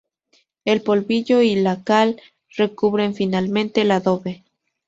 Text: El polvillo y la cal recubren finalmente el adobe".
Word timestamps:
El 0.65 0.81
polvillo 0.81 1.41
y 1.43 1.53
la 1.53 1.83
cal 1.83 2.19
recubren 2.57 3.13
finalmente 3.13 3.81
el 3.83 3.91
adobe". 3.91 4.43